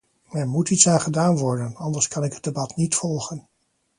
[0.31, 3.47] Er moet iets aan gedaan worden, anders kan ik het debat niet volgen.